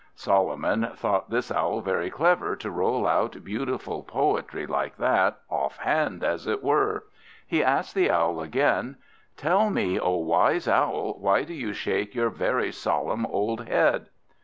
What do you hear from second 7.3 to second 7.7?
He